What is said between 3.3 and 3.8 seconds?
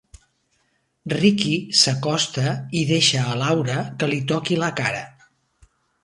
a Laura